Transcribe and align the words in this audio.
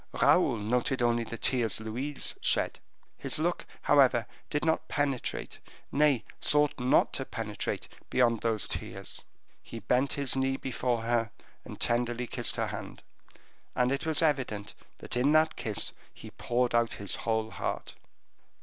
Raoul 0.13 0.57
noted 0.57 1.03
only 1.03 1.23
the 1.23 1.37
tears 1.37 1.79
Louise 1.79 2.33
shed; 2.41 2.79
his 3.19 3.37
look, 3.37 3.67
however, 3.83 4.25
did 4.49 4.65
not 4.65 4.87
penetrate 4.87 5.59
nay, 5.91 6.25
sought 6.39 6.73
not 6.79 7.13
to 7.13 7.23
penetrate 7.23 7.87
beyond 8.09 8.41
those 8.41 8.67
tears. 8.67 9.23
He 9.61 9.77
bent 9.77 10.13
his 10.13 10.35
knee 10.35 10.57
before 10.57 11.03
her, 11.03 11.29
and 11.63 11.79
tenderly 11.79 12.25
kissed 12.25 12.55
her 12.55 12.65
hand; 12.69 13.03
and 13.75 13.91
it 13.91 14.03
was 14.07 14.23
evident 14.23 14.73
that 14.97 15.15
in 15.15 15.33
that 15.33 15.55
kiss 15.55 15.93
he 16.11 16.31
poured 16.31 16.73
out 16.73 16.93
his 16.93 17.17
whole 17.17 17.51
heart. 17.51 17.93